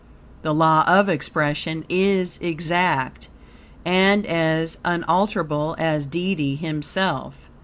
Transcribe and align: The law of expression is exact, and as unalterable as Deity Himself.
The 0.41 0.51
law 0.51 0.83
of 0.87 1.09
expression 1.09 1.85
is 1.87 2.39
exact, 2.41 3.29
and 3.85 4.25
as 4.25 4.79
unalterable 4.83 5.75
as 5.77 6.07
Deity 6.07 6.55
Himself. 6.55 7.51